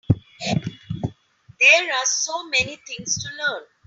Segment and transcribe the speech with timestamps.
[1.59, 3.63] There are so many things to learn.